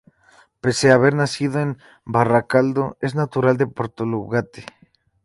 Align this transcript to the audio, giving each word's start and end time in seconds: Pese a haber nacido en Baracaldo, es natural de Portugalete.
Pese 0.61 0.87
a 0.89 0.95
haber 0.95 1.13
nacido 1.13 1.59
en 1.59 1.77
Baracaldo, 2.05 2.97
es 3.01 3.13
natural 3.13 3.57
de 3.57 3.67
Portugalete. 3.67 4.65